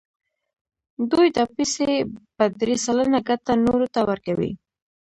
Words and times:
دوی 1.11 1.27
دا 1.37 1.43
پیسې 1.55 1.89
په 2.37 2.43
درې 2.59 2.75
سلنه 2.85 3.19
ګټه 3.29 3.53
نورو 3.65 3.87
ته 3.93 4.01
ورکوي 4.09 4.51